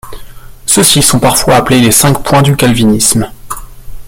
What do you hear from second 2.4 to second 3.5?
du calvinisme.